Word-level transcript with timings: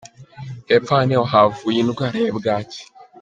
Hepfo 0.67 0.91
aha 0.95 1.03
niho 1.07 1.23
havuye 1.31 1.77
indwara 1.81 2.17
yabwaki. 2.25 2.81